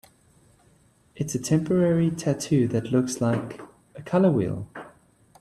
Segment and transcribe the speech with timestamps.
[1.15, 3.61] It's a temporary tattoo that looks like...
[3.95, 4.67] a color wheel?